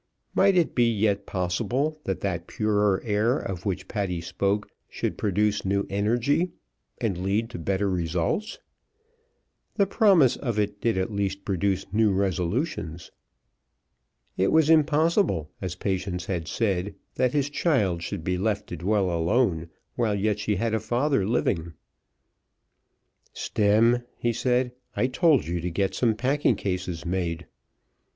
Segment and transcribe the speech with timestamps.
[0.33, 5.63] Might it be yet possible that that purer air of which Patty spoke should produce
[5.63, 6.53] new energy,
[6.99, 8.57] and lead to better results?
[9.75, 13.11] The promise of it did at least produce new resolutions.
[14.37, 19.11] It was impossible, as Patience had said, that his child should be left to dwell
[19.11, 21.73] alone, while yet she had a father living.
[23.33, 27.45] "Stemm," he said, "I told you to get some packing cases made."